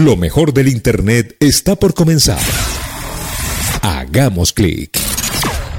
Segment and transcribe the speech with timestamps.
[0.00, 2.40] Lo mejor del Internet está por comenzar.
[3.82, 4.98] Hagamos clic.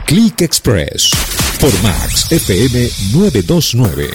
[0.05, 1.09] Click Express
[1.59, 4.09] por Max FM 929.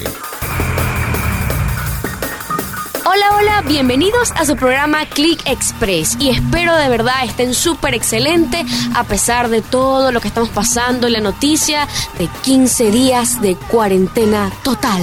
[3.05, 8.65] Hola, hola, bienvenidos a su programa Click Express y espero de verdad estén súper excelente
[8.95, 13.57] a pesar de todo lo que estamos pasando en la noticia de 15 días de
[13.57, 15.03] cuarentena total.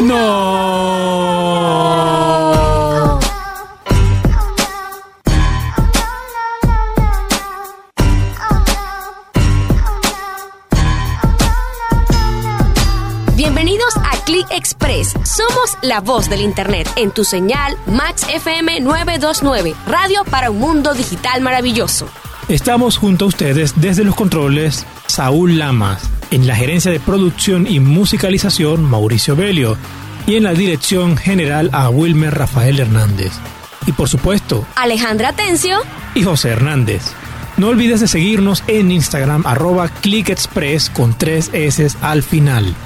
[0.00, 1.40] ¡No!
[14.30, 15.14] Click Express.
[15.24, 20.94] Somos la voz del Internet en tu señal Max FM 929, radio para un mundo
[20.94, 22.08] digital maravilloso.
[22.46, 27.80] Estamos junto a ustedes desde los controles Saúl Lamas, en la gerencia de producción y
[27.80, 29.76] musicalización Mauricio Belio
[30.28, 33.32] y en la dirección general a Wilmer Rafael Hernández.
[33.84, 35.80] Y por supuesto, Alejandra Tencio
[36.14, 37.02] y José Hernández.
[37.56, 42.76] No olvides de seguirnos en Instagram arroba clickexpress con tres S al final.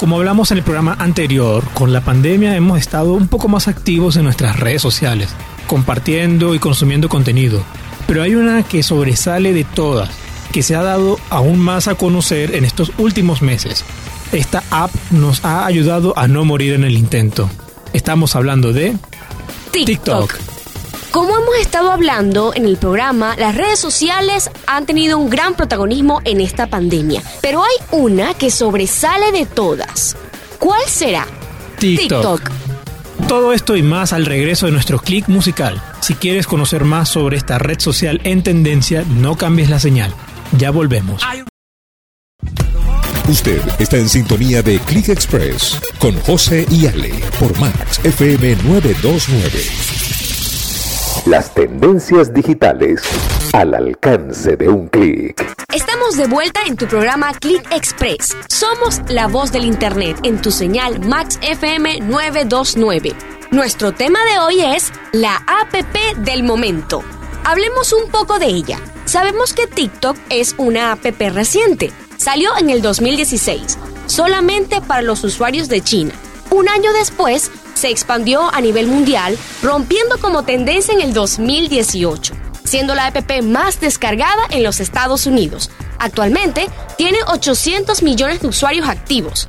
[0.00, 4.16] Como hablamos en el programa anterior, con la pandemia hemos estado un poco más activos
[4.16, 5.28] en nuestras redes sociales,
[5.66, 7.62] compartiendo y consumiendo contenido.
[8.06, 10.08] Pero hay una que sobresale de todas,
[10.52, 13.84] que se ha dado aún más a conocer en estos últimos meses.
[14.32, 17.50] Esta app nos ha ayudado a no morir en el intento.
[17.92, 18.96] Estamos hablando de
[19.70, 20.49] TikTok.
[21.10, 26.20] Como hemos estado hablando en el programa, las redes sociales han tenido un gran protagonismo
[26.24, 30.16] en esta pandemia, pero hay una que sobresale de todas.
[30.60, 31.26] ¿Cuál será?
[31.78, 32.48] TikTok.
[33.26, 35.82] Todo esto y más al regreso de nuestro click musical.
[36.00, 40.14] Si quieres conocer más sobre esta red social en tendencia, no cambies la señal.
[40.56, 41.22] Ya volvemos.
[43.28, 50.19] Usted está en sintonía de Click Express con José y Ale por Max FM 929.
[51.30, 53.02] Las tendencias digitales
[53.52, 55.40] al alcance de un clic.
[55.72, 58.36] Estamos de vuelta en tu programa Click Express.
[58.48, 63.12] Somos la voz del Internet en tu señal Max FM 929.
[63.52, 67.04] Nuestro tema de hoy es la APP del momento.
[67.44, 68.80] Hablemos un poco de ella.
[69.04, 71.92] Sabemos que TikTok es una app reciente.
[72.16, 76.12] Salió en el 2016, solamente para los usuarios de China.
[76.50, 82.34] Un año después, se expandió a nivel mundial, rompiendo como tendencia en el 2018,
[82.64, 85.70] siendo la app más descargada en los Estados Unidos.
[85.98, 86.68] Actualmente
[86.98, 89.46] tiene 800 millones de usuarios activos.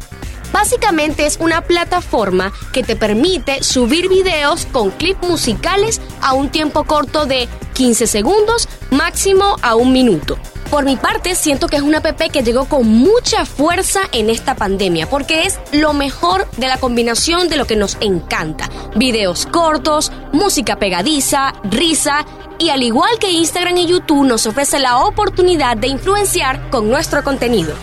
[0.52, 6.84] Básicamente es una plataforma que te permite subir videos con clips musicales a un tiempo
[6.84, 10.38] corto de 15 segundos, máximo a un minuto.
[10.70, 14.56] Por mi parte, siento que es una app que llegó con mucha fuerza en esta
[14.56, 18.70] pandemia, porque es lo mejor de la combinación de lo que nos encanta.
[18.96, 22.26] Videos cortos, música pegadiza, risa,
[22.58, 27.22] y al igual que Instagram y YouTube nos ofrece la oportunidad de influenciar con nuestro
[27.22, 27.74] contenido.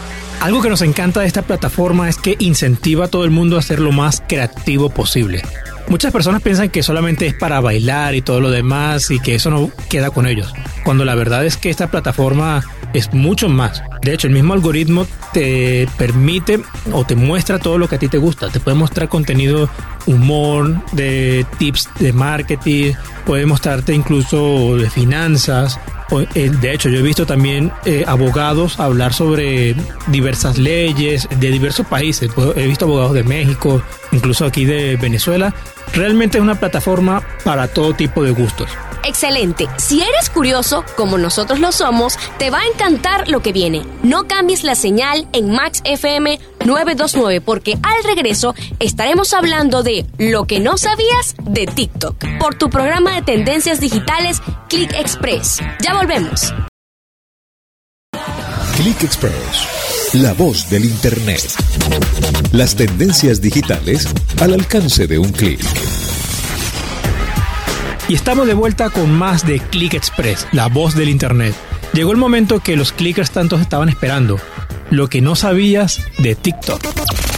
[0.40, 3.62] Algo que nos encanta de esta plataforma es que incentiva a todo el mundo a
[3.62, 5.42] ser lo más creativo posible.
[5.88, 9.50] Muchas personas piensan que solamente es para bailar y todo lo demás y que eso
[9.50, 10.52] no queda con ellos,
[10.84, 12.62] cuando la verdad es que esta plataforma
[12.92, 13.82] es mucho más.
[14.02, 16.60] De hecho, el mismo algoritmo te permite
[16.92, 18.48] o te muestra todo lo que a ti te gusta.
[18.48, 19.68] Te puede mostrar contenido,
[20.06, 22.92] humor, de tips de marketing,
[23.26, 25.80] puede mostrarte incluso de finanzas.
[26.34, 29.74] Eh, de hecho, yo he visto también eh, abogados hablar sobre
[30.06, 32.30] diversas leyes de diversos países.
[32.56, 33.82] He visto abogados de México,
[34.12, 35.54] incluso aquí de Venezuela.
[35.92, 38.70] Realmente es una plataforma para todo tipo de gustos.
[39.04, 39.68] Excelente.
[39.76, 43.84] Si eres curioso, como nosotros lo somos, te va a encantar lo que viene.
[44.02, 50.44] No cambies la señal en Max FM 929 porque al regreso estaremos hablando de lo
[50.46, 55.60] que no sabías de TikTok por tu programa de tendencias digitales Click Express.
[55.80, 56.52] Ya volvemos.
[58.76, 61.42] Click Express, la voz del Internet.
[62.52, 64.06] Las tendencias digitales
[64.40, 65.60] al alcance de un clic.
[68.08, 71.54] Y estamos de vuelta con más de Click Express, la voz del Internet.
[71.92, 74.38] Llegó el momento que los clickers tantos estaban esperando.
[74.88, 76.80] Lo que no sabías de TikTok.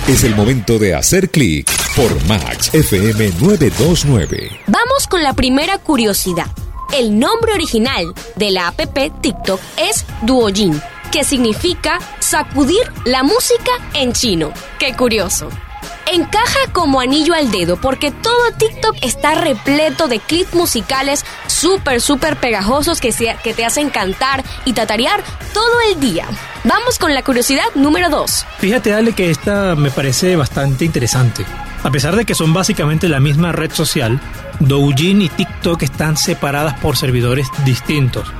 [0.06, 4.60] Es el momento de hacer clic por Max FM 929.
[4.68, 6.46] Vamos con la primera curiosidad.
[6.96, 8.80] El nombre original de la app
[9.20, 10.80] TikTok es Duojin,
[11.10, 14.52] que significa sacudir la música en chino.
[14.78, 15.48] ¡Qué curioso!
[16.12, 22.36] Encaja como anillo al dedo porque todo TikTok está repleto de clips musicales súper, súper
[22.36, 25.22] pegajosos que, te hacen cantar y tatarear
[25.52, 26.26] todo el día.
[26.64, 28.46] Vamos con la curiosidad número 2.
[28.58, 31.44] Fíjate, Ale, que esta me parece bastante interesante.
[31.82, 34.20] A pesar de que son básicamente la misma red social,
[34.60, 38.30] Douyin y TikTok están separadas por servidores distintos.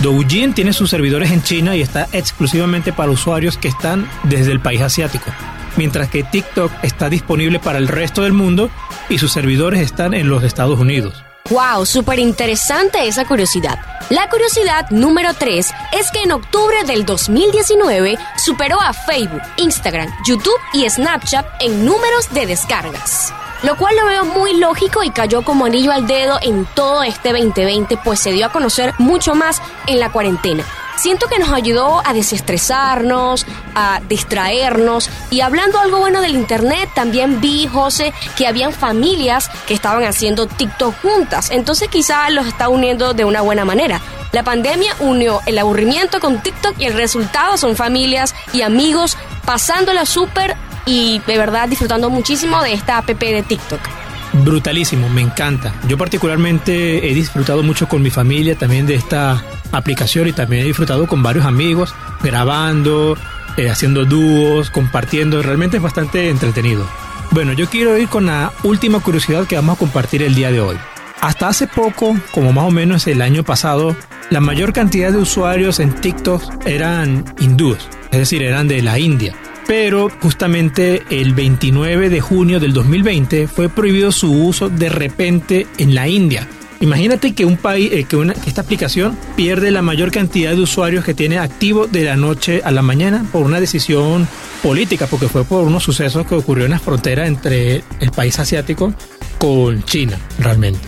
[0.00, 4.60] Douyin tiene sus servidores en China y está exclusivamente para usuarios que están desde el
[4.60, 5.30] país asiático,
[5.76, 8.70] mientras que TikTok está disponible para el resto del mundo
[9.08, 11.22] y sus servidores están en los Estados Unidos.
[11.50, 11.86] ¡Wow!
[11.86, 13.78] Súper interesante esa curiosidad.
[14.10, 20.58] La curiosidad número 3 es que en octubre del 2019 superó a Facebook, Instagram, YouTube
[20.72, 23.32] y Snapchat en números de descargas
[23.62, 27.32] lo cual lo veo muy lógico y cayó como anillo al dedo en todo este
[27.32, 30.64] 2020, pues se dio a conocer mucho más en la cuarentena.
[30.96, 37.40] Siento que nos ayudó a desestresarnos, a distraernos y hablando algo bueno del internet, también
[37.40, 43.12] vi, José, que habían familias que estaban haciendo TikTok juntas, entonces quizá los está uniendo
[43.12, 44.00] de una buena manera.
[44.32, 50.06] La pandemia unió el aburrimiento con TikTok y el resultado son familias y amigos pasándola
[50.06, 54.05] súper y de verdad disfrutando muchísimo de esta app de TikTok.
[54.44, 55.74] Brutalísimo, me encanta.
[55.88, 59.42] Yo particularmente he disfrutado mucho con mi familia también de esta
[59.72, 63.16] aplicación y también he disfrutado con varios amigos, grabando,
[63.56, 65.42] eh, haciendo dúos, compartiendo.
[65.42, 66.86] Realmente es bastante entretenido.
[67.30, 70.60] Bueno, yo quiero ir con la última curiosidad que vamos a compartir el día de
[70.60, 70.76] hoy.
[71.20, 73.96] Hasta hace poco, como más o menos el año pasado,
[74.30, 79.34] la mayor cantidad de usuarios en TikTok eran hindúes, es decir, eran de la India
[79.66, 85.94] pero justamente el 29 de junio del 2020 fue prohibido su uso de repente en
[85.94, 86.48] la India.
[86.80, 91.14] Imagínate que un país, eh, que, esta aplicación pierde la mayor cantidad de usuarios que
[91.14, 94.28] tiene activo de la noche a la mañana por una decisión
[94.62, 98.92] política, porque fue por unos sucesos que ocurrió en la frontera entre el país asiático
[99.38, 100.86] con China, realmente.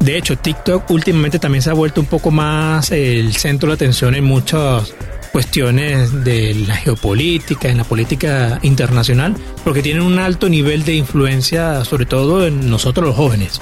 [0.00, 4.14] De hecho, TikTok últimamente también se ha vuelto un poco más el centro de atención
[4.14, 4.94] en muchos
[5.36, 11.84] cuestiones de la geopolítica, en la política internacional, porque tienen un alto nivel de influencia,
[11.84, 13.60] sobre todo en nosotros los jóvenes.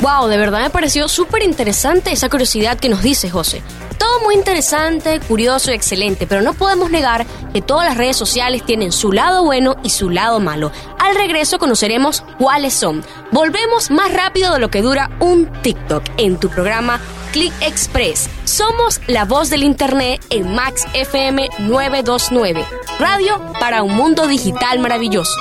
[0.00, 3.62] Wow, de verdad me pareció súper interesante esa curiosidad que nos dice José.
[3.98, 8.66] Todo muy interesante, curioso y excelente, pero no podemos negar que todas las redes sociales
[8.66, 10.72] tienen su lado bueno y su lado malo.
[10.98, 13.04] Al regreso conoceremos cuáles son.
[13.30, 18.28] Volvemos más rápido de lo que dura un TikTok en tu programa Click Express.
[18.52, 22.62] Somos la voz del Internet en Max FM 929.
[23.00, 25.32] Radio para un mundo digital maravilloso.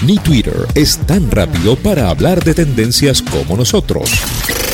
[0.00, 4.10] Ni Twitter es tan rápido para hablar de tendencias como nosotros.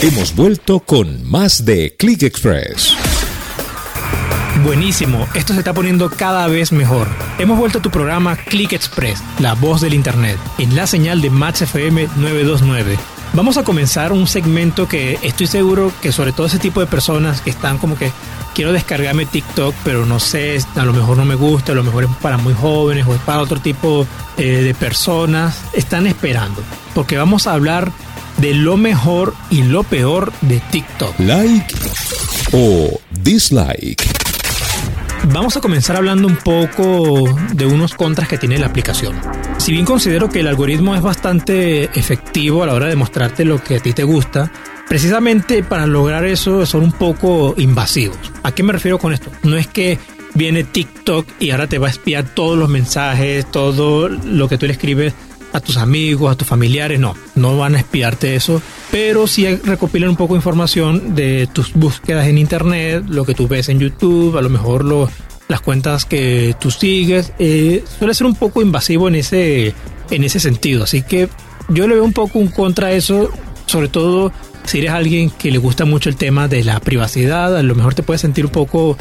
[0.03, 2.94] Hemos vuelto con más de Click Express.
[4.62, 7.09] Buenísimo, esto se está poniendo cada vez mejor.
[7.41, 11.31] Hemos vuelto a tu programa Click Express, la voz del Internet, en la señal de
[11.31, 16.59] Max FM 929 Vamos a comenzar un segmento que estoy seguro que sobre todo ese
[16.59, 18.11] tipo de personas que están como que
[18.55, 22.05] quiero descargarme TikTok, pero no sé, a lo mejor no me gusta, a lo mejor
[22.05, 24.05] es para muy jóvenes o es para otro tipo
[24.37, 26.61] eh, de personas, están esperando.
[26.93, 27.93] Porque vamos a hablar
[28.38, 31.19] de lo mejor y lo peor de TikTok.
[31.21, 31.75] Like
[32.53, 34.03] o dislike.
[35.33, 39.15] Vamos a comenzar hablando un poco de unos contras que tiene la aplicación.
[39.61, 43.62] Si bien considero que el algoritmo es bastante efectivo a la hora de mostrarte lo
[43.62, 44.51] que a ti te gusta,
[44.89, 48.17] precisamente para lograr eso son un poco invasivos.
[48.43, 49.31] ¿A qué me refiero con esto?
[49.43, 49.99] No es que
[50.33, 54.65] viene TikTok y ahora te va a espiar todos los mensajes, todo lo que tú
[54.65, 55.12] le escribes
[55.53, 60.09] a tus amigos, a tus familiares, no, no van a espiarte eso, pero sí recopilan
[60.09, 64.38] un poco de información de tus búsquedas en internet, lo que tú ves en YouTube,
[64.38, 65.11] a lo mejor lo,
[65.50, 69.75] las cuentas que tú sigues, eh, suele ser un poco invasivo en ese,
[70.11, 70.85] en ese sentido.
[70.85, 71.28] Así que
[71.69, 73.30] yo le veo un poco un contra eso,
[73.66, 74.33] sobre todo
[74.64, 77.95] si eres alguien que le gusta mucho el tema de la privacidad, a lo mejor
[77.95, 78.97] te puedes sentir un poco,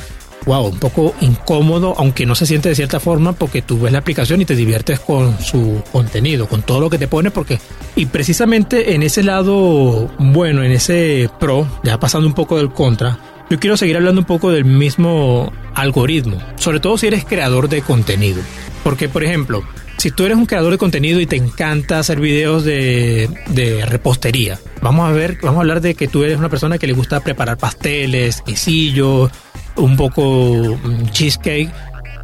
[0.48, 4.00] wow, un poco incómodo, aunque no se siente de cierta forma, porque tú ves la
[4.00, 7.60] aplicación y te diviertes con su contenido, con todo lo que te pone, porque,
[7.96, 13.20] y precisamente en ese lado, bueno, en ese pro, ya pasando un poco del contra,
[13.50, 17.82] yo quiero seguir hablando un poco del mismo algoritmo, sobre todo si eres creador de
[17.82, 18.42] contenido.
[18.84, 19.64] Porque, por ejemplo,
[19.98, 23.30] si tú eres un creador de contenido y te encanta hacer videos de,
[23.88, 26.94] repostería, vamos a ver, vamos a hablar de que tú eres una persona que le
[26.94, 29.30] gusta preparar pasteles, quesillo,
[29.76, 31.72] un poco mm, cheesecake.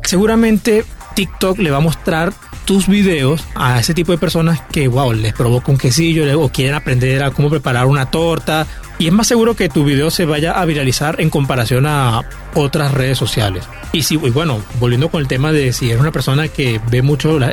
[0.04, 2.34] Seguramente TikTok le va a mostrar
[2.66, 6.76] tus videos a ese tipo de personas que, wow, les provoca un quesillo o quieren
[6.76, 8.68] aprender a cómo preparar una torta
[8.98, 12.94] y es más seguro que tu video se vaya a viralizar en comparación a otras
[12.94, 13.64] redes sociales.
[13.92, 17.38] Y si, bueno, volviendo con el tema de si eres una persona que ve mucho,
[17.38, 17.44] el,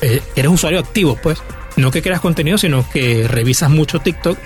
[0.00, 1.38] eh, eres usuario activo, pues,
[1.76, 4.38] no que creas contenido, sino que revisas mucho TikTok,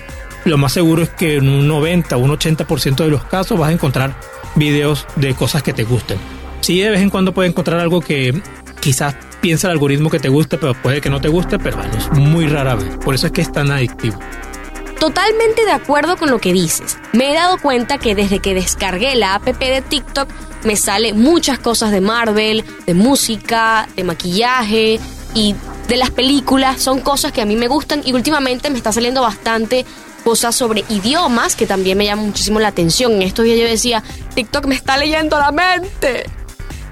[0.45, 3.69] lo más seguro es que en un 90 o un 80% de los casos vas
[3.69, 4.15] a encontrar
[4.55, 6.17] videos de cosas que te gusten.
[6.61, 8.41] Sí, de vez en cuando puedes encontrar algo que
[8.79, 11.97] quizás piensa el algoritmo que te guste, pero puede que no te guste, pero bueno,
[11.97, 12.97] es muy rara vez.
[13.03, 14.19] Por eso es que es tan adictivo.
[14.99, 16.97] Totalmente de acuerdo con lo que dices.
[17.11, 20.29] Me he dado cuenta que desde que descargué la app de TikTok
[20.63, 24.99] me sale muchas cosas de Marvel, de música, de maquillaje
[25.33, 25.55] y
[25.87, 26.81] de las películas.
[26.81, 29.85] Son cosas que a mí me gustan y últimamente me está saliendo bastante
[30.23, 33.13] cosas sobre idiomas que también me llaman muchísimo la atención.
[33.13, 34.03] En estos días yo decía,
[34.35, 36.29] TikTok me está leyendo la mente.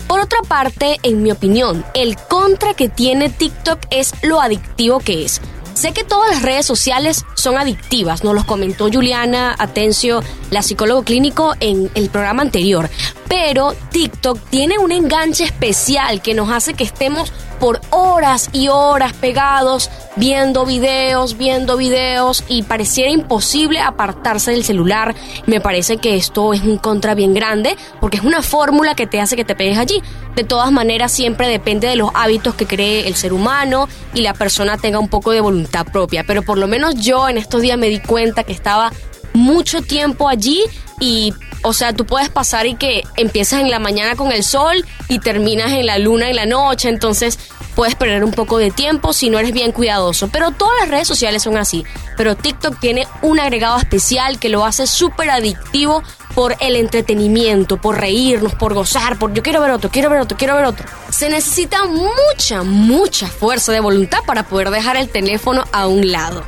[0.09, 5.23] Por otra parte, en mi opinión, el contra que tiene TikTok es lo adictivo que
[5.23, 5.39] es.
[5.75, 11.03] Sé que todas las redes sociales son adictivas, nos los comentó Juliana Atencio, la psicólogo
[11.03, 12.89] clínico, en el programa anterior.
[13.27, 19.13] Pero TikTok tiene un enganche especial que nos hace que estemos por horas y horas
[19.13, 25.15] pegados viendo videos, viendo videos y pareciera imposible apartarse del celular.
[25.45, 29.21] Me parece que esto es un contra bien grande porque es una fórmula que te
[29.21, 30.01] hace que te pegues allí.
[30.35, 34.33] De todas maneras, siempre depende de los hábitos que cree el ser humano y la
[34.33, 36.23] persona tenga un poco de voluntad propia.
[36.25, 38.91] Pero por lo menos yo en estos días me di cuenta que estaba
[39.33, 40.63] mucho tiempo allí
[40.99, 44.85] y o sea, tú puedes pasar y que empiezas en la mañana con el sol
[45.09, 47.37] y terminas en la luna en la noche, entonces
[47.75, 50.29] puedes perder un poco de tiempo si no eres bien cuidadoso.
[50.29, 51.85] Pero todas las redes sociales son así.
[52.17, 56.03] Pero TikTok tiene un agregado especial que lo hace súper adictivo
[56.35, 60.37] por el entretenimiento, por reírnos, por gozar, por yo quiero ver otro, quiero ver otro,
[60.37, 60.85] quiero ver otro.
[61.09, 66.43] Se necesita mucha, mucha fuerza de voluntad para poder dejar el teléfono a un lado.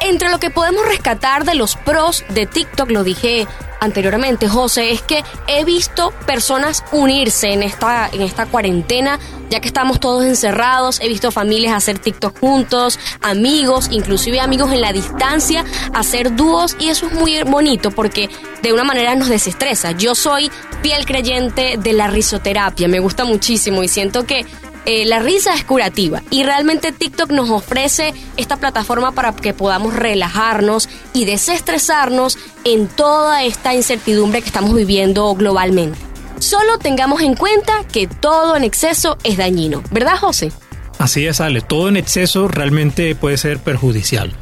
[0.00, 3.46] Entre lo que podemos rescatar de los pros de TikTok, lo dije
[3.80, 9.18] anteriormente, José, es que he visto personas unirse en esta, en esta cuarentena,
[9.50, 14.80] ya que estamos todos encerrados, he visto familias hacer TikTok juntos, amigos, inclusive amigos en
[14.80, 18.30] la distancia, hacer dúos y eso es muy bonito porque
[18.62, 19.92] de una manera nos desestresa.
[19.92, 20.50] Yo soy
[20.82, 24.46] fiel creyente de la risoterapia, me gusta muchísimo y siento que
[24.86, 29.94] eh, la risa es curativa y realmente TikTok nos ofrece esta plataforma para que podamos
[29.94, 35.98] relajarnos y desestresarnos en toda esta incertidumbre que estamos viviendo globalmente.
[36.38, 40.52] Solo tengamos en cuenta que todo en exceso es dañino, ¿verdad José?
[40.98, 44.32] Así es, Ale, todo en exceso realmente puede ser perjudicial.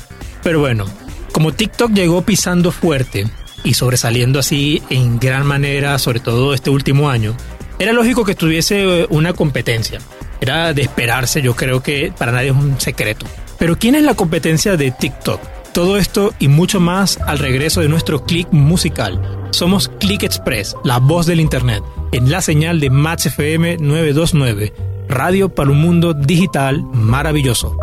[0.43, 0.87] Pero bueno,
[1.31, 3.27] como TikTok llegó pisando fuerte
[3.65, 7.37] y sobresaliendo así en gran manera, sobre todo este último año,
[7.79, 10.01] era lógico que tuviese una competencia.
[10.43, 13.27] Era de esperarse, yo creo que para nadie es un secreto.
[13.61, 15.41] Pero ¿quién es la competencia de TikTok?
[15.73, 19.47] Todo esto y mucho más al regreso de nuestro click musical.
[19.53, 24.73] Somos Click Express, la voz del Internet, en la señal de Max FM 929,
[25.09, 27.79] radio para un mundo digital maravilloso.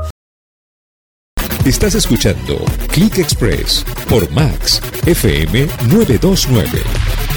[1.63, 2.57] Estás escuchando
[2.91, 7.28] Click Express por Max FM 929.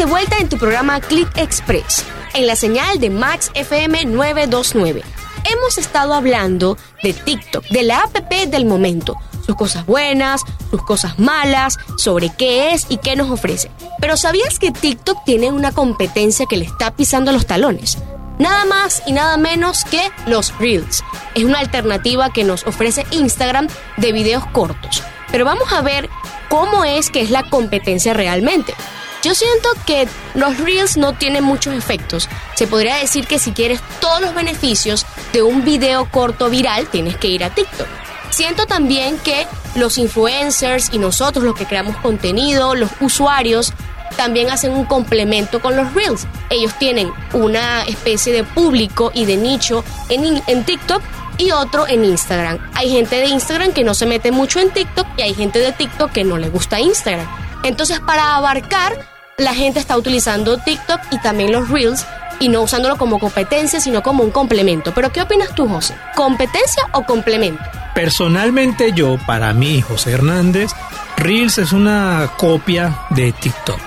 [0.00, 5.02] De vuelta en tu programa Click Express, en la señal de Max FM 929.
[5.44, 10.40] Hemos estado hablando de TikTok, de la app del momento, sus cosas buenas,
[10.70, 13.70] sus cosas malas, sobre qué es y qué nos ofrece.
[14.00, 17.98] Pero ¿sabías que TikTok tiene una competencia que le está pisando los talones?
[18.38, 21.04] Nada más y nada menos que los Reels.
[21.34, 25.02] Es una alternativa que nos ofrece Instagram de videos cortos.
[25.30, 26.08] Pero vamos a ver
[26.48, 28.74] cómo es que es la competencia realmente.
[29.22, 32.28] Yo siento que los Reels no tienen muchos efectos.
[32.54, 37.16] Se podría decir que si quieres todos los beneficios de un video corto viral, tienes
[37.16, 37.86] que ir a TikTok.
[38.30, 43.74] Siento también que los influencers y nosotros los que creamos contenido, los usuarios,
[44.16, 46.26] también hacen un complemento con los Reels.
[46.48, 51.02] Ellos tienen una especie de público y de nicho en, en TikTok
[51.36, 52.58] y otro en Instagram.
[52.74, 55.72] Hay gente de Instagram que no se mete mucho en TikTok y hay gente de
[55.72, 57.49] TikTok que no le gusta Instagram.
[57.62, 62.06] Entonces, para abarcar, la gente está utilizando TikTok y también los Reels
[62.40, 64.92] y no usándolo como competencia, sino como un complemento.
[64.94, 65.94] Pero ¿qué opinas tú, José?
[66.16, 67.62] ¿Competencia o complemento?
[67.94, 70.72] Personalmente yo, para mí, José Hernández,
[71.16, 73.78] Reels es una copia de TikTok.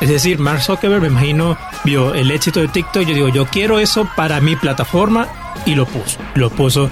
[0.00, 3.02] Es decir, Mark Zuckerberg, me imagino, vio el éxito de TikTok.
[3.04, 5.28] Yo digo, yo quiero eso para mi plataforma
[5.66, 6.18] y lo puso.
[6.34, 6.90] Lo puso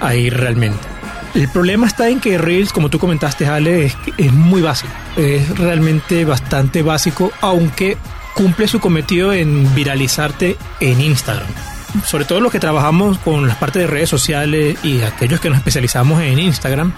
[0.00, 0.89] ahí realmente.
[1.34, 4.92] El problema está en que Reels, como tú comentaste, Ale, es, muy básico.
[5.16, 7.96] Es realmente bastante básico, aunque
[8.34, 11.46] cumple su cometido en viralizarte en Instagram.
[12.04, 15.58] Sobre todo los que trabajamos con las partes de redes sociales y aquellos que nos
[15.58, 16.92] especializamos en Instagram,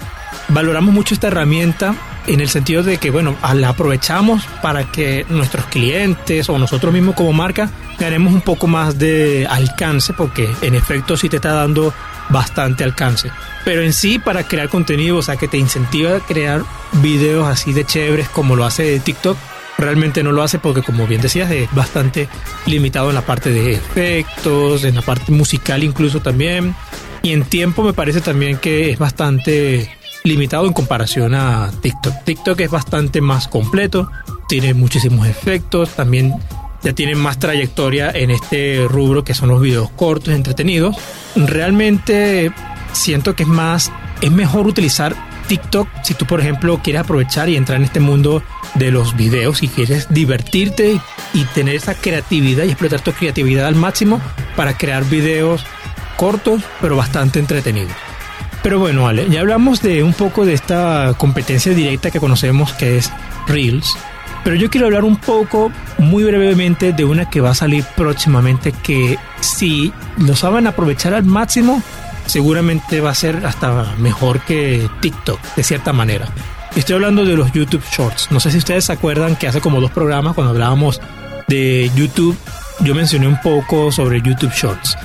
[0.49, 1.95] valoramos mucho esta herramienta
[2.27, 7.15] en el sentido de que, bueno, la aprovechamos para que nuestros clientes o nosotros mismos
[7.15, 11.93] como marca ganemos un poco más de alcance, porque en efecto sí te está dando
[12.33, 13.31] bastante alcance.
[13.65, 16.63] Pero en sí, para crear contenido, o sea, que te incentiva a crear
[16.95, 19.37] videos así de chéveres como lo hace TikTok,
[19.79, 22.29] realmente no lo hace porque como bien decías es bastante
[22.67, 26.75] limitado en la parte de efectos, en la parte musical incluso también.
[27.23, 29.91] Y en tiempo me parece también que es bastante
[30.25, 32.25] limitado en comparación a TikTok.
[32.25, 34.11] TikTok es bastante más completo,
[34.49, 36.35] tiene muchísimos efectos, también
[36.83, 40.97] ya tiene más trayectoria en este rubro que son los videos cortos, entretenidos.
[41.37, 42.53] Realmente
[42.93, 45.15] siento que es más, es mejor utilizar
[45.49, 48.43] TikTok si tú por ejemplo quieres aprovechar y entrar en este mundo
[48.75, 51.01] de los videos y quieres divertirte
[51.35, 54.21] y tener esa creatividad y explotar tu creatividad al máximo
[54.57, 55.65] para crear videos
[56.17, 57.93] cortos pero bastante entretenidos.
[58.63, 62.97] Pero bueno, Ale, ya hablamos de un poco de esta competencia directa que conocemos que
[62.97, 63.11] es
[63.49, 63.97] Reels.
[64.45, 68.73] Pero yo quiero hablar un poco, muy brevemente, de una que va a salir próximamente
[68.73, 71.83] que si lo saben aprovechar al máximo,
[72.27, 76.29] seguramente va a ser hasta mejor que TikTok, de cierta manera.
[76.75, 78.29] Estoy hablando de los YouTube Shorts.
[78.31, 81.01] No sé si ustedes se acuerdan que hace como dos programas, cuando hablábamos
[81.47, 82.37] de YouTube,
[82.81, 84.97] yo mencioné un poco sobre YouTube Shorts.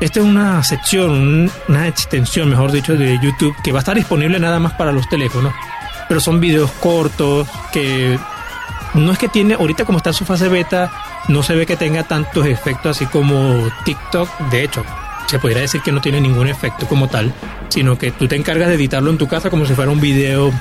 [0.00, 4.38] Esta es una sección, una extensión, mejor dicho, de YouTube que va a estar disponible
[4.38, 5.52] nada más para los teléfonos.
[6.08, 8.18] Pero son videos cortos que
[8.96, 10.90] no es que tiene, ahorita como está en su fase beta,
[11.28, 14.28] no se ve que tenga tantos efectos así como TikTok.
[14.50, 14.84] De hecho,
[15.26, 17.32] se podría decir que no tiene ningún efecto como tal,
[17.68, 20.52] sino que tú te encargas de editarlo en tu casa como si fuera un video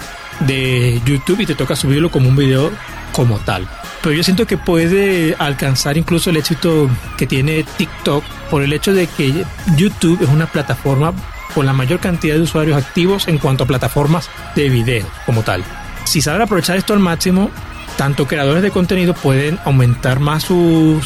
[0.41, 2.71] de YouTube y te toca subirlo como un video
[3.11, 3.67] como tal.
[4.01, 8.93] Pero yo siento que puede alcanzar incluso el éxito que tiene TikTok por el hecho
[8.93, 9.45] de que
[9.77, 11.13] YouTube es una plataforma
[11.53, 15.63] con la mayor cantidad de usuarios activos en cuanto a plataformas de video como tal.
[16.03, 17.49] Si saben aprovechar esto al máximo,
[17.97, 21.03] tanto creadores de contenido pueden aumentar más sus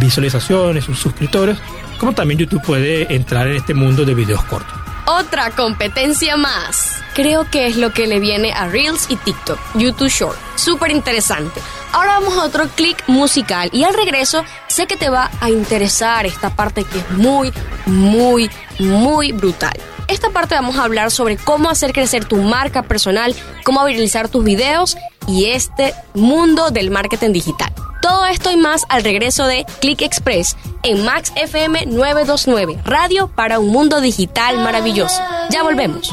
[0.00, 1.58] visualizaciones, sus suscriptores,
[1.98, 4.82] como también YouTube puede entrar en este mundo de videos cortos.
[5.06, 7.02] Otra competencia más.
[7.14, 10.38] Creo que es lo que le viene a Reels y TikTok, YouTube Short.
[10.54, 11.60] Súper interesante.
[11.92, 16.24] Ahora vamos a otro clic musical y al regreso sé que te va a interesar
[16.24, 17.52] esta parte que es muy,
[17.84, 19.74] muy, muy brutal.
[20.08, 23.34] Esta parte vamos a hablar sobre cómo hacer crecer tu marca personal,
[23.64, 24.96] cómo viralizar tus videos
[25.26, 27.72] y este mundo del marketing digital.
[28.00, 33.58] Todo esto y más al regreso de Click Express en Max FM 929, radio para
[33.58, 35.20] un mundo digital maravilloso.
[35.50, 36.12] Ya volvemos.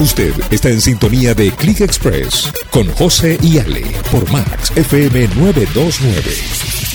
[0.00, 6.91] Usted está en sintonía de Click Express con José y Ale por Max FM 929.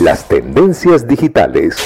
[0.00, 1.76] Las tendencias digitales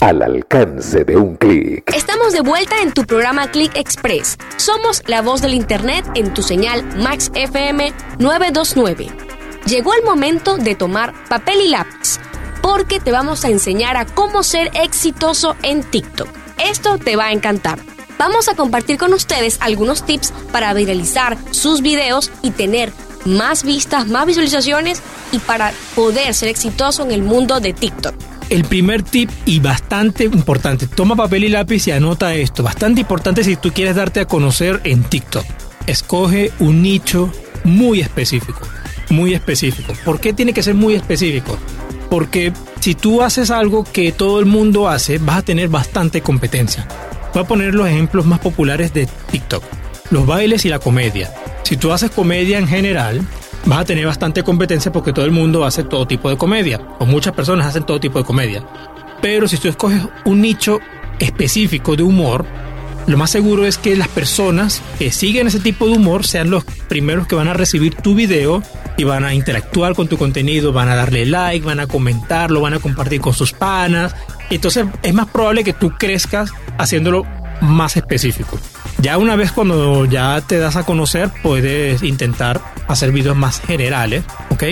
[0.00, 1.94] al alcance de un clic.
[1.94, 4.38] Estamos de vuelta en tu programa Click Express.
[4.56, 9.28] Somos la voz del Internet en tu señal Max FM 929
[9.68, 12.18] llegó el momento de tomar papel y lápiz,
[12.62, 16.28] porque te vamos a enseñar a cómo ser exitoso en TikTok.
[16.58, 17.78] Esto te va a encantar.
[18.18, 22.92] Vamos a compartir con ustedes algunos tips para viralizar sus videos y tener
[23.24, 25.02] más vistas, más visualizaciones
[25.32, 28.14] y para poder ser exitoso en el mundo de TikTok.
[28.50, 33.44] El primer tip y bastante importante, toma papel y lápiz y anota esto, bastante importante
[33.44, 35.44] si tú quieres darte a conocer en TikTok.
[35.86, 37.30] Escoge un nicho
[37.64, 38.60] muy específico
[39.10, 39.92] muy específico.
[40.04, 41.58] ¿Por qué tiene que ser muy específico?
[42.10, 46.86] Porque si tú haces algo que todo el mundo hace, vas a tener bastante competencia.
[47.34, 49.62] Voy a poner los ejemplos más populares de TikTok.
[50.10, 51.30] Los bailes y la comedia.
[51.68, 53.20] Si tú haces comedia en general,
[53.66, 56.80] vas a tener bastante competencia porque todo el mundo hace todo tipo de comedia.
[56.98, 58.64] O muchas personas hacen todo tipo de comedia.
[59.20, 60.80] Pero si tú escoges un nicho
[61.18, 62.46] específico de humor,
[63.06, 66.64] lo más seguro es que las personas que siguen ese tipo de humor sean los
[66.64, 68.62] primeros que van a recibir tu video
[68.96, 72.72] y van a interactuar con tu contenido, van a darle like, van a comentarlo, van
[72.72, 74.16] a compartir con sus panas.
[74.48, 77.26] Entonces es más probable que tú crezcas haciéndolo
[77.60, 78.58] más específico.
[79.00, 84.24] Ya una vez cuando ya te das a conocer, puedes intentar hacer videos más generales,
[84.50, 84.64] ¿ok?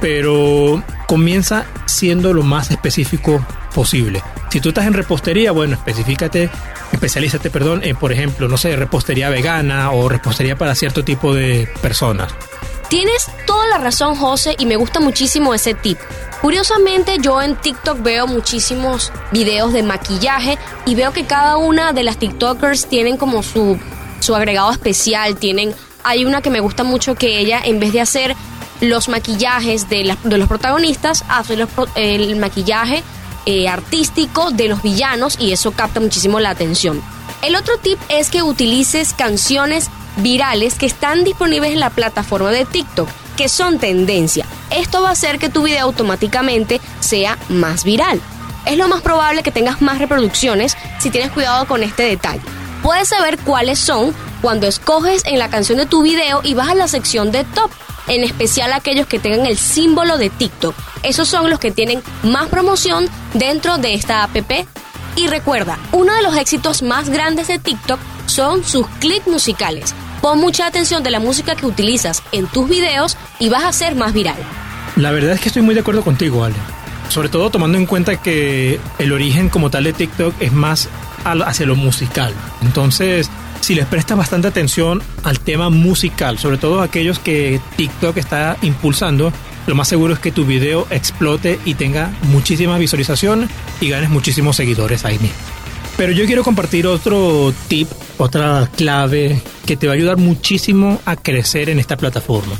[0.00, 4.22] Pero comienza siendo lo más específico posible.
[4.50, 6.50] Si tú estás en repostería, bueno, especificate,
[6.90, 11.68] especialízate, perdón, en, por ejemplo, no sé, repostería vegana o repostería para cierto tipo de
[11.80, 12.34] personas.
[12.92, 15.96] Tienes toda la razón, José, y me gusta muchísimo ese tip.
[16.42, 22.02] Curiosamente, yo en TikTok veo muchísimos videos de maquillaje y veo que cada una de
[22.02, 23.80] las TikTokers tienen como su,
[24.20, 25.36] su agregado especial.
[25.36, 25.74] Tienen,
[26.04, 28.36] hay una que me gusta mucho que ella, en vez de hacer
[28.82, 31.56] los maquillajes de, de los protagonistas, hace
[31.94, 33.02] el maquillaje
[33.46, 37.02] eh, artístico de los villanos y eso capta muchísimo la atención.
[37.42, 42.64] El otro tip es que utilices canciones virales que están disponibles en la plataforma de
[42.64, 44.46] TikTok, que son tendencia.
[44.70, 48.20] Esto va a hacer que tu video automáticamente sea más viral.
[48.64, 52.42] Es lo más probable que tengas más reproducciones si tienes cuidado con este detalle.
[52.80, 56.74] Puedes saber cuáles son cuando escoges en la canción de tu video y vas a
[56.76, 57.70] la sección de top.
[58.08, 60.74] en especial aquellos que tengan el símbolo de TikTok.
[61.04, 64.36] Esos son los que tienen más promoción dentro de esta app.
[65.16, 69.94] Y recuerda, uno de los éxitos más grandes de TikTok son sus clips musicales.
[70.22, 73.94] Pon mucha atención de la música que utilizas en tus videos y vas a ser
[73.94, 74.36] más viral.
[74.96, 76.54] La verdad es que estoy muy de acuerdo contigo, Ale.
[77.08, 80.88] Sobre todo tomando en cuenta que el origen como tal de TikTok es más
[81.24, 82.32] hacia lo musical.
[82.62, 88.56] Entonces, si les prestas bastante atención al tema musical, sobre todo aquellos que TikTok está
[88.62, 89.32] impulsando,
[89.66, 93.48] lo más seguro es que tu video explote y tenga muchísima visualización
[93.80, 95.36] y ganes muchísimos seguidores ahí mismo.
[95.96, 101.16] Pero yo quiero compartir otro tip, otra clave que te va a ayudar muchísimo a
[101.16, 102.56] crecer en esta plataforma.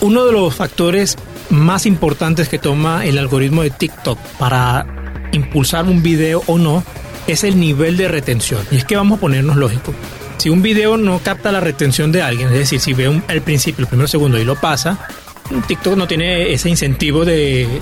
[0.00, 1.16] Uno de los factores
[1.50, 4.86] más importantes que toma el algoritmo de TikTok para
[5.32, 6.84] impulsar un video o no
[7.26, 8.60] es el nivel de retención.
[8.70, 9.94] Y es que vamos a ponernos lógico.
[10.36, 13.82] Si un video no capta la retención de alguien, es decir, si ve el principio,
[13.82, 15.08] el primer segundo y lo pasa,
[15.66, 17.80] TikTok no tiene ese incentivo de,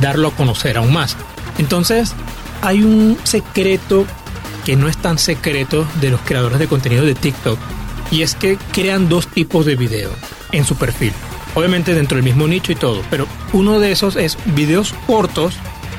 [0.00, 1.16] darlo a conocer aún más.
[1.58, 2.14] Entonces,
[2.62, 4.06] hay un secreto
[4.64, 7.58] que no es tan secreto de los creadores de contenido de TikTok
[8.10, 10.10] y es que crean dos tipos de video
[10.52, 11.12] en su perfil.
[11.54, 15.54] Obviamente dentro del mismo nicho y todo, pero uno de esos es videos cortos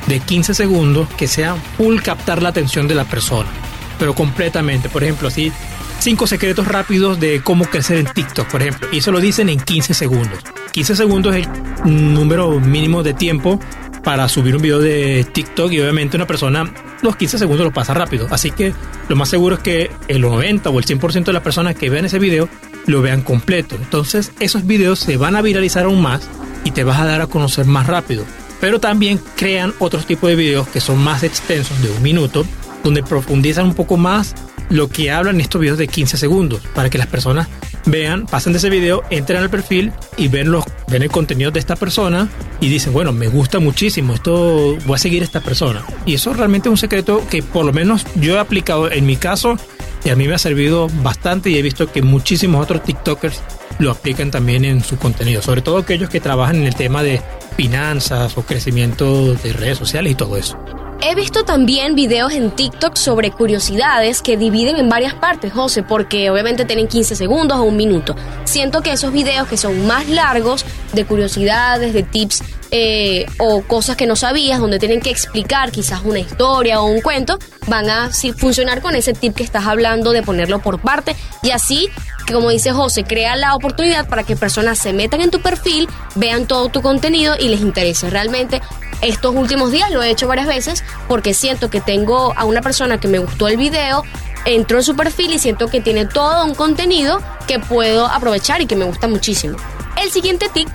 [0.07, 3.49] de 15 segundos que sean full captar la atención de la persona,
[3.97, 4.89] pero completamente.
[4.89, 5.51] Por ejemplo, así,
[5.99, 9.59] cinco secretos rápidos de cómo crecer en TikTok, por ejemplo, y eso lo dicen en
[9.59, 10.39] 15 segundos.
[10.71, 11.47] 15 segundos es
[11.85, 13.59] el número mínimo de tiempo
[14.03, 17.93] para subir un video de TikTok y obviamente una persona los 15 segundos lo pasa
[17.93, 18.27] rápido.
[18.31, 18.73] Así que
[19.09, 22.05] lo más seguro es que el 90 o el 100% de las personas que vean
[22.05, 22.47] ese video
[22.85, 23.75] lo vean completo.
[23.75, 26.27] Entonces esos videos se van a viralizar aún más
[26.63, 28.23] y te vas a dar a conocer más rápido.
[28.59, 32.45] Pero también crean otros tipos de videos que son más extensos de un minuto,
[32.87, 34.33] donde profundizan un poco más
[34.69, 37.49] lo que hablan estos videos de 15 segundos, para que las personas
[37.85, 41.75] vean, pasen de ese video, entren al perfil y ven, los, el contenido de esta
[41.75, 42.29] persona
[42.61, 45.83] y dicen, bueno, me gusta muchísimo, esto voy a seguir a esta persona.
[46.05, 49.17] Y eso realmente es un secreto que por lo menos yo he aplicado en mi
[49.17, 49.57] caso
[50.05, 53.41] y a mí me ha servido bastante y he visto que muchísimos otros TikTokers
[53.79, 57.21] lo aplican también en su contenido, sobre todo aquellos que trabajan en el tema de
[57.57, 60.57] finanzas o crecimiento de redes sociales y todo eso.
[60.99, 66.29] He visto también videos en TikTok sobre curiosidades que dividen en varias partes, José, porque
[66.31, 68.15] obviamente tienen 15 segundos o un minuto.
[68.45, 73.95] Siento que esos videos que son más largos, de curiosidades, de tips eh, o cosas
[73.95, 78.09] que no sabías, donde tienen que explicar quizás una historia o un cuento, van a
[78.37, 81.89] funcionar con ese tip que estás hablando de ponerlo por parte y así
[82.31, 86.45] como dice José, crea la oportunidad para que personas se metan en tu perfil, vean
[86.45, 88.09] todo tu contenido y les interese.
[88.09, 88.61] Realmente
[89.01, 92.99] estos últimos días lo he hecho varias veces porque siento que tengo a una persona
[92.99, 94.03] que me gustó el video,
[94.45, 98.65] entro en su perfil y siento que tiene todo un contenido que puedo aprovechar y
[98.65, 99.57] que me gusta muchísimo.
[100.01, 100.67] El siguiente tip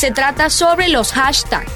[0.00, 1.70] se trata sobre los hashtags.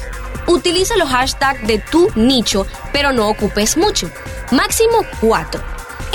[0.46, 4.10] Utiliza los hashtags de tu nicho, pero no ocupes mucho.
[4.50, 5.62] Máximo 4.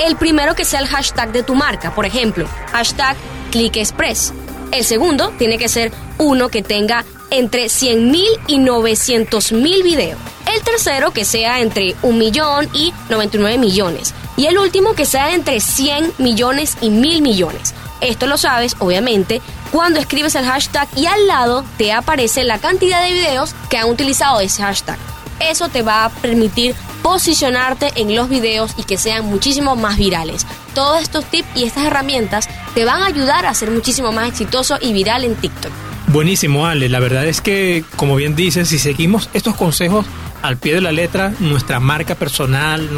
[0.03, 3.15] El primero que sea el hashtag de tu marca, por ejemplo, hashtag
[3.51, 4.33] ClickExpress.
[4.71, 10.17] El segundo tiene que ser uno que tenga entre 100.000 y 900.000 videos.
[10.51, 14.15] El tercero que sea entre 1 millón y 99 millones.
[14.35, 17.75] Y el último que sea entre 100 millones y 1000 millones.
[18.01, 19.41] Esto lo sabes, obviamente,
[19.71, 23.89] cuando escribes el hashtag y al lado te aparece la cantidad de videos que han
[23.89, 24.97] utilizado ese hashtag.
[25.39, 30.45] Eso te va a permitir posicionarte en los videos y que sean muchísimo más virales.
[30.73, 34.77] Todos estos tips y estas herramientas te van a ayudar a ser muchísimo más exitoso
[34.81, 35.71] y viral en TikTok.
[36.07, 36.89] Buenísimo, Ale.
[36.89, 40.05] La verdad es que, como bien dices, si seguimos estos consejos
[40.41, 42.89] al pie de la letra, nuestra marca personal,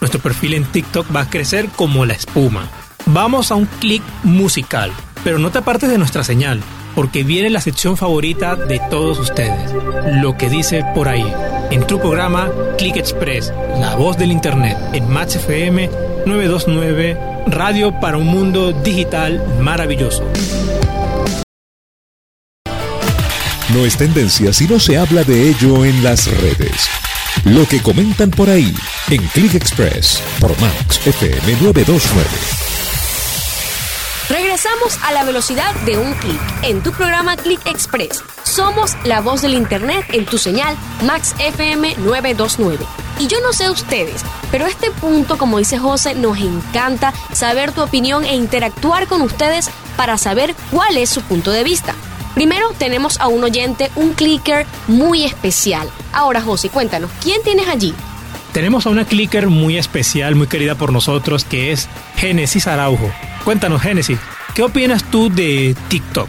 [0.00, 2.68] nuestro perfil en TikTok va a crecer como la espuma.
[3.06, 4.92] Vamos a un clic musical,
[5.24, 6.62] pero no te apartes de nuestra señal,
[6.94, 9.72] porque viene la sección favorita de todos ustedes,
[10.20, 11.32] lo que dice por ahí,
[11.70, 15.88] en tu programa Click Express, la voz del Internet, en Match FM
[16.26, 20.24] 929, radio para un mundo digital maravilloso.
[23.74, 26.88] No es tendencia si no se habla de ello en las redes.
[27.44, 28.74] Lo que comentan por ahí
[29.10, 32.67] en Click Express por Max FM 929.
[34.60, 38.24] Regresamos a la velocidad de un clic en tu programa Click Express.
[38.42, 42.84] Somos la voz del Internet en tu señal Max FM 929.
[43.20, 47.82] Y yo no sé ustedes, pero este punto, como dice José, nos encanta saber tu
[47.82, 51.94] opinión e interactuar con ustedes para saber cuál es su punto de vista.
[52.34, 55.88] Primero tenemos a un oyente, un clicker muy especial.
[56.12, 57.94] Ahora, José, cuéntanos, ¿quién tienes allí?
[58.52, 63.08] Tenemos a una clicker muy especial, muy querida por nosotros, que es Génesis Araujo.
[63.44, 64.18] Cuéntanos, Génesis,
[64.58, 66.28] ¿qué opinas tú de TikTok?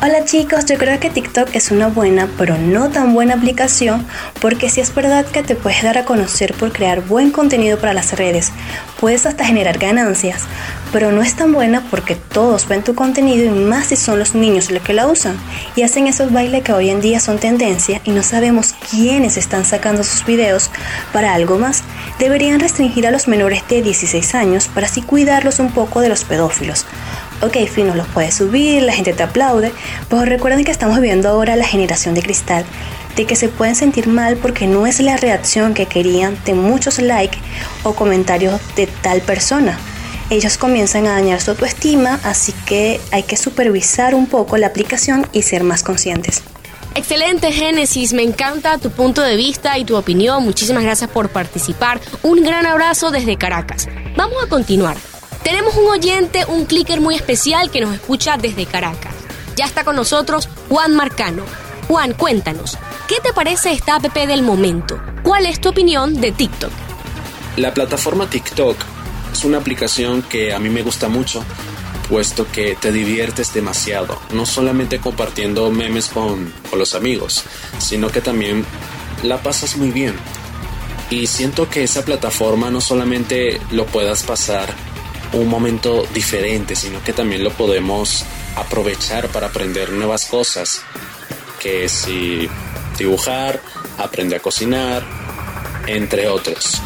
[0.00, 4.06] Hola chicos, yo creo que TikTok es una buena, pero no tan buena aplicación
[4.40, 7.94] porque si es verdad que te puedes dar a conocer por crear buen contenido para
[7.94, 8.52] las redes,
[9.00, 10.44] puedes hasta generar ganancias,
[10.92, 14.36] pero no es tan buena porque todos ven tu contenido y más si son los
[14.36, 15.36] niños los que la usan
[15.74, 19.64] y hacen esos bailes que hoy en día son tendencia y no sabemos quiénes están
[19.64, 20.70] sacando sus videos
[21.12, 21.82] para algo más.
[22.20, 26.22] Deberían restringir a los menores de 16 años para así cuidarlos un poco de los
[26.22, 26.86] pedófilos
[27.42, 29.72] ok, fino, los puedes subir, la gente te aplaude,
[30.08, 32.64] pero recuerden que estamos viviendo ahora la generación de cristal,
[33.16, 36.98] de que se pueden sentir mal porque no es la reacción que querían de muchos
[36.98, 37.38] likes
[37.82, 39.78] o comentarios de tal persona.
[40.30, 45.26] Ellos comienzan a dañar su autoestima, así que hay que supervisar un poco la aplicación
[45.32, 46.42] y ser más conscientes.
[46.94, 50.42] Excelente Génesis, me encanta tu punto de vista y tu opinión.
[50.44, 52.00] Muchísimas gracias por participar.
[52.22, 53.88] Un gran abrazo desde Caracas.
[54.16, 54.96] Vamos a continuar.
[55.42, 59.14] Tenemos un oyente, un clicker muy especial que nos escucha desde Caracas.
[59.56, 61.44] Ya está con nosotros Juan Marcano.
[61.88, 62.76] Juan, cuéntanos,
[63.08, 65.00] ¿qué te parece esta app del momento?
[65.22, 66.70] ¿Cuál es tu opinión de TikTok?
[67.56, 68.76] La plataforma TikTok
[69.32, 71.42] es una aplicación que a mí me gusta mucho,
[72.08, 77.44] puesto que te diviertes demasiado, no solamente compartiendo memes con, los amigos,
[77.78, 78.64] sino que también
[79.22, 80.14] la pasas muy bien.
[81.10, 84.74] Y siento que esa plataforma no solamente lo puedas pasar
[85.32, 88.24] un momento diferente, sino que también lo podemos
[88.56, 90.82] aprovechar para aprender nuevas cosas,
[91.60, 92.48] que si
[92.98, 93.60] dibujar,
[93.98, 95.04] aprender a cocinar,
[95.86, 96.80] entre otros.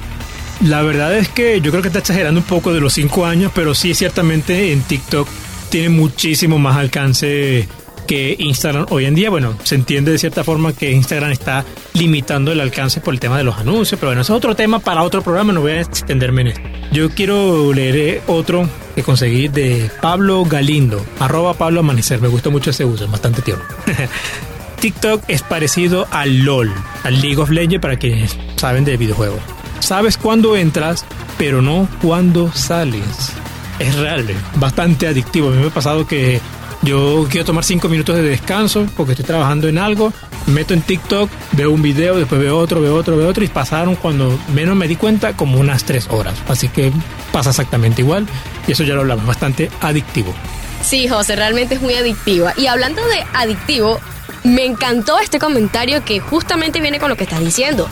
[0.65, 3.53] La verdad es que yo creo que está exagerando un poco de los 5 años,
[3.55, 5.29] pero sí ciertamente en TikTok
[5.69, 7.69] tiene muchísimo más alcance
[8.07, 12.51] que Instagram hoy en día, bueno, se entiende de cierta forma que Instagram está limitando
[12.51, 15.03] el alcance por el tema de los anuncios, pero bueno, eso es otro tema para
[15.03, 16.61] otro programa, no voy a extenderme en esto.
[16.91, 22.71] Yo quiero leer otro que conseguí de Pablo Galindo, arroba Pablo Amanecer, me gusta mucho
[22.71, 23.63] ese uso, es bastante tierno.
[24.79, 26.71] TikTok es parecido al LOL,
[27.03, 29.41] al League of Legends para quienes saben de videojuegos.
[29.79, 31.05] Sabes cuándo entras,
[31.37, 33.33] pero no cuándo sales.
[33.79, 35.49] Es real, bastante adictivo.
[35.49, 36.41] A mí me ha pasado que
[36.87, 40.13] yo quiero tomar cinco minutos de descanso porque estoy trabajando en algo,
[40.45, 43.95] meto en TikTok, veo un video, después veo otro, veo otro, veo otro y pasaron
[43.95, 46.35] cuando menos me di cuenta como unas tres horas.
[46.47, 46.93] Así que
[47.33, 48.25] pasa exactamente igual
[48.67, 50.33] y eso ya lo hablamos, bastante adictivo.
[50.81, 52.53] Sí, José, realmente es muy adictiva.
[52.55, 53.99] Y hablando de adictivo,
[54.45, 57.89] me encantó este comentario que justamente viene con lo que estás diciendo.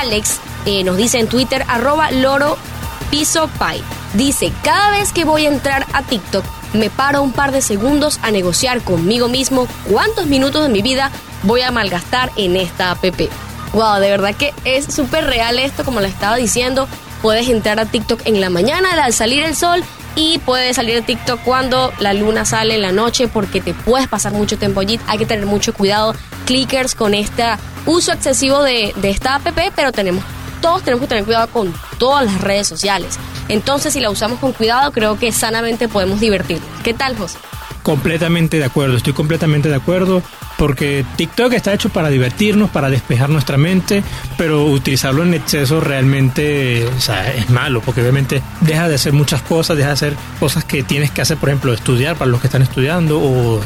[0.00, 2.58] Alex eh, nos dice en Twitter, arroba loro
[3.10, 3.82] piso pie.
[4.12, 8.18] Dice, cada vez que voy a entrar a TikTok, me paro un par de segundos
[8.22, 11.10] a negociar conmigo mismo cuántos minutos de mi vida
[11.42, 13.04] voy a malgastar en esta app.
[13.72, 16.88] Wow, de verdad que es súper real esto, como le estaba diciendo.
[17.22, 19.82] Puedes entrar a TikTok en la mañana al salir el sol
[20.14, 24.08] y puedes salir de TikTok cuando la luna sale en la noche porque te puedes
[24.08, 25.00] pasar mucho tiempo allí.
[25.06, 26.14] Hay que tener mucho cuidado,
[26.46, 27.44] clickers, con este
[27.84, 30.24] uso excesivo de, de esta app, pero tenemos
[30.60, 33.18] todos tenemos que tener cuidado con todas las redes sociales.
[33.48, 36.68] Entonces, si la usamos con cuidado, creo que sanamente podemos divertirnos.
[36.82, 37.38] ¿Qué tal, José?
[37.86, 40.20] Completamente de acuerdo, estoy completamente de acuerdo
[40.58, 44.02] porque TikTok está hecho para divertirnos, para despejar nuestra mente,
[44.36, 49.90] pero utilizarlo en exceso realmente es malo, porque obviamente deja de hacer muchas cosas, deja
[49.90, 53.20] de hacer cosas que tienes que hacer, por ejemplo, estudiar para los que están estudiando,
[53.20, 53.60] o,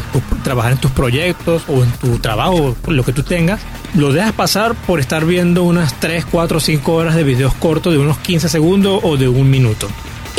[0.44, 3.62] trabajar en tus proyectos, o en tu trabajo, lo que tú tengas.
[3.94, 7.98] Lo dejas pasar por estar viendo unas 3, 4, 5 horas de videos cortos de
[7.98, 9.88] unos 15 segundos o de un minuto.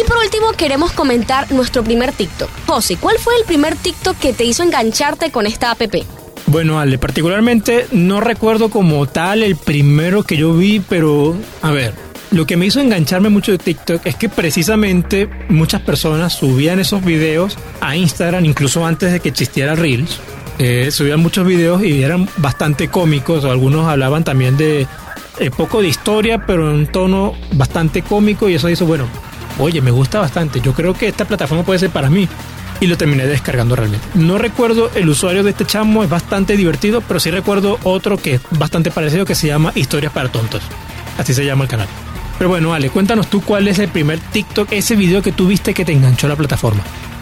[0.02, 2.50] Y por último, queremos comentar nuestro primer TikTok.
[2.66, 5.82] José, ¿cuál fue el primer TikTok que te hizo engancharte con esta app?
[6.48, 11.94] Bueno, Ale, particularmente no recuerdo como tal el primero que yo vi, pero a ver,
[12.32, 17.06] lo que me hizo engancharme mucho de TikTok es que precisamente muchas personas subían esos
[17.06, 20.20] videos a Instagram, incluso antes de que existiera Reels.
[20.58, 24.88] Eh, subían muchos videos y eran bastante cómicos, algunos hablaban también de
[25.40, 29.08] eh, poco de historia, pero en un tono bastante cómico y eso hizo, bueno,
[29.62, 32.28] oye, me gusta bastante, yo creo que esta plataforma puede ser para mí.
[32.80, 34.08] Y lo terminé descargando realmente.
[34.15, 38.36] No recuerdo el usuario de este chamo, es bastante divertido, pero sí recuerdo otro que
[38.36, 40.63] es bastante parecido que se llama Historias para Tontos.
[41.17, 41.88] Así se llama el canal.
[42.39, 45.76] Pero bueno, Ale, cuéntanos tú cuál es el primer TikTok, ese video que tú viste
[45.76, 46.82] que te enganchó la plataforma.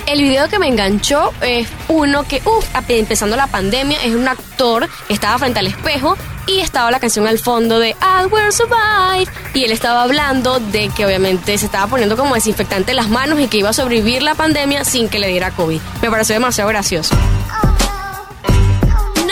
[0.10, 4.89] El video que me enganchó es uno que, uff, empezando la pandemia, es un actor,
[5.08, 6.17] estaba frente al espejo
[6.48, 9.32] y estaba la canción al fondo de I Will Survive.
[9.54, 13.48] Y él estaba hablando de que obviamente se estaba poniendo como desinfectante las manos y
[13.50, 15.80] que iba a sobrevivir la pandemia sin que le diera COVID.
[16.02, 17.15] Me pareció demasiado gracioso.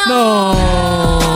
[0.08, 1.27] no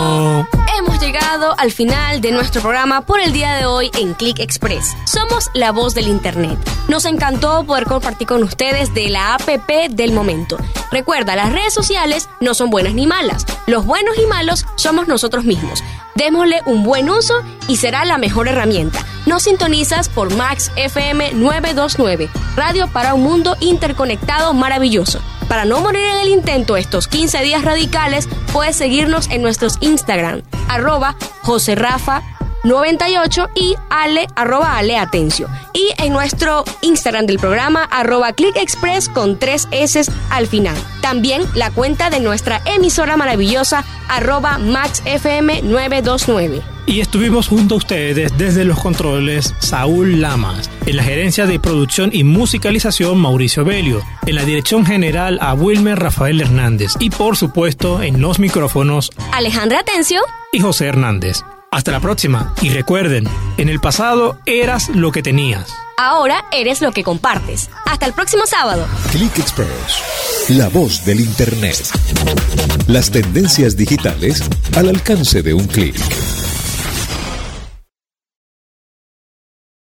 [1.12, 4.96] llegado al final de nuestro programa por el día de hoy en Click Express.
[5.04, 6.58] Somos la voz del Internet.
[6.88, 10.58] Nos encantó poder compartir con ustedes de la APP del momento.
[10.90, 13.46] Recuerda, las redes sociales no son buenas ni malas.
[13.68, 15.84] Los buenos y malos somos nosotros mismos.
[16.16, 19.06] Démosle un buen uso y será la mejor herramienta.
[19.26, 25.22] Nos sintonizas por Max FM 929, radio para un mundo interconectado maravilloso.
[25.48, 30.42] Para no morir en el intento estos 15 días radicales, puedes seguirnos en nuestros Instagram,
[30.70, 32.24] arroba José Rafa
[32.64, 35.48] 98 y ale, arroba ale atencio.
[35.74, 40.78] Y en nuestro Instagram del programa, arroba click express con tres S al final.
[41.02, 48.38] También la cuenta de nuestra emisora maravillosa, arroba maxfm 929 y estuvimos junto a ustedes
[48.38, 54.36] desde los controles Saúl Lamas, en la gerencia de producción y musicalización Mauricio Belio, en
[54.36, 60.22] la dirección general a Wilmer Rafael Hernández y por supuesto en los micrófonos Alejandra Atencio
[60.52, 61.44] y José Hernández.
[61.74, 63.24] Hasta la próxima y recuerden,
[63.56, 65.70] en el pasado eras lo que tenías.
[65.98, 67.70] Ahora eres lo que compartes.
[67.86, 68.86] Hasta el próximo sábado.
[69.14, 71.78] Click Express, la voz del Internet.
[72.88, 74.44] Las tendencias digitales
[74.76, 75.96] al alcance de un clic.